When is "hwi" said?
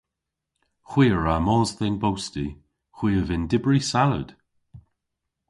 0.89-1.05, 2.97-3.11